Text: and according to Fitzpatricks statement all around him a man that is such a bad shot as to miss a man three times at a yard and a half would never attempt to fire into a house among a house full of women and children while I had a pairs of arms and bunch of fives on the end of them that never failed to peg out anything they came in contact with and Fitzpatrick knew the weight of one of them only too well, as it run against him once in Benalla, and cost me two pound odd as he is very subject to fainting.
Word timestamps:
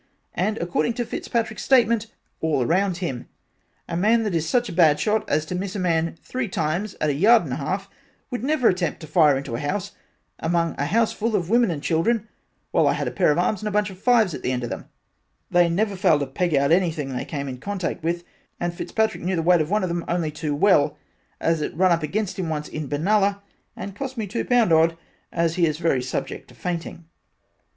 and 0.33 0.57
according 0.57 0.93
to 0.93 1.05
Fitzpatricks 1.05 1.63
statement 1.63 2.07
all 2.39 2.63
around 2.63 2.97
him 2.97 3.27
a 3.87 3.95
man 3.95 4.23
that 4.23 4.33
is 4.33 4.49
such 4.49 4.67
a 4.67 4.73
bad 4.73 4.99
shot 4.99 5.29
as 5.29 5.45
to 5.45 5.53
miss 5.53 5.75
a 5.75 5.79
man 5.79 6.17
three 6.23 6.47
times 6.47 6.95
at 6.99 7.11
a 7.11 7.13
yard 7.13 7.43
and 7.43 7.53
a 7.53 7.57
half 7.57 7.87
would 8.31 8.43
never 8.43 8.67
attempt 8.67 8.99
to 8.99 9.05
fire 9.05 9.37
into 9.37 9.53
a 9.55 9.59
house 9.59 9.91
among 10.39 10.73
a 10.79 10.87
house 10.87 11.13
full 11.13 11.35
of 11.35 11.51
women 11.51 11.69
and 11.69 11.83
children 11.83 12.27
while 12.71 12.87
I 12.87 12.93
had 12.93 13.07
a 13.07 13.11
pairs 13.11 13.33
of 13.33 13.37
arms 13.37 13.61
and 13.61 13.71
bunch 13.71 13.91
of 13.91 13.99
fives 13.99 14.33
on 14.33 14.41
the 14.41 14.51
end 14.51 14.63
of 14.63 14.71
them 14.71 14.85
that 15.51 15.71
never 15.71 15.95
failed 15.95 16.21
to 16.21 16.25
peg 16.25 16.55
out 16.55 16.71
anything 16.71 17.09
they 17.15 17.23
came 17.23 17.47
in 17.47 17.59
contact 17.59 18.01
with 18.01 18.23
and 18.59 18.73
Fitzpatrick 18.73 19.21
knew 19.23 19.35
the 19.35 19.43
weight 19.43 19.61
of 19.61 19.69
one 19.69 19.83
of 19.83 19.89
them 19.89 20.03
only 20.07 20.31
too 20.31 20.55
well, 20.55 20.97
as 21.39 21.61
it 21.61 21.77
run 21.77 21.91
against 22.03 22.39
him 22.39 22.49
once 22.49 22.67
in 22.67 22.87
Benalla, 22.89 23.43
and 23.75 23.95
cost 23.95 24.17
me 24.17 24.25
two 24.25 24.45
pound 24.45 24.73
odd 24.73 24.97
as 25.31 25.57
he 25.57 25.67
is 25.67 25.77
very 25.77 26.01
subject 26.01 26.47
to 26.47 26.55
fainting. 26.55 27.05